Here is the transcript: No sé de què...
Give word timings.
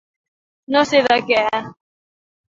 No 0.75 0.81
sé 0.93 1.03
de 1.09 1.19
què... 1.29 1.45